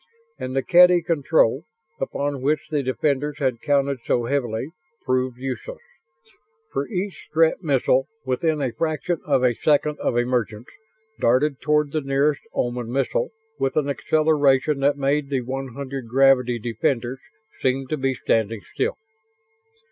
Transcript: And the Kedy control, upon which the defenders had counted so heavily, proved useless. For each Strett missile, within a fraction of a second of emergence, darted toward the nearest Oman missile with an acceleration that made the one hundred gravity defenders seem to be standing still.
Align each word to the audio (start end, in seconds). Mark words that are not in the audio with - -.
And 0.39 0.55
the 0.55 0.63
Kedy 0.63 1.03
control, 1.05 1.61
upon 1.99 2.41
which 2.41 2.69
the 2.71 2.81
defenders 2.81 3.37
had 3.37 3.61
counted 3.61 3.99
so 4.03 4.23
heavily, 4.25 4.71
proved 5.05 5.37
useless. 5.37 5.77
For 6.73 6.87
each 6.87 7.25
Strett 7.29 7.61
missile, 7.61 8.07
within 8.25 8.63
a 8.63 8.71
fraction 8.71 9.19
of 9.25 9.43
a 9.43 9.53
second 9.53 9.99
of 9.99 10.17
emergence, 10.17 10.65
darted 11.19 11.61
toward 11.61 11.91
the 11.91 12.01
nearest 12.01 12.41
Oman 12.55 12.91
missile 12.91 13.29
with 13.59 13.75
an 13.75 13.89
acceleration 13.89 14.79
that 14.79 14.97
made 14.97 15.29
the 15.29 15.41
one 15.41 15.75
hundred 15.75 16.07
gravity 16.07 16.57
defenders 16.57 17.19
seem 17.61 17.85
to 17.89 17.97
be 17.97 18.15
standing 18.15 18.61
still. 18.73 18.95